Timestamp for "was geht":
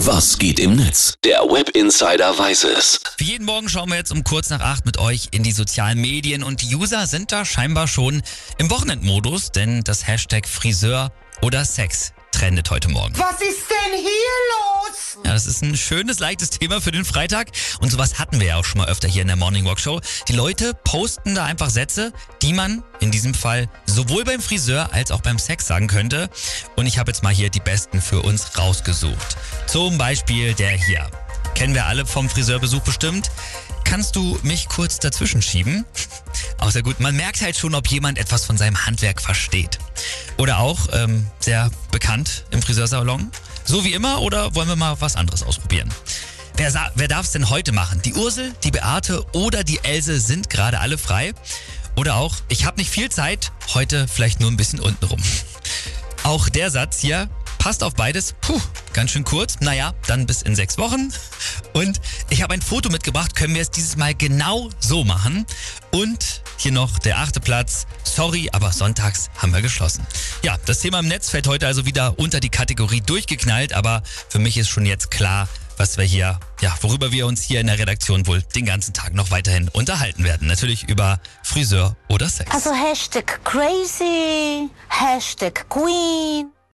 0.00-0.60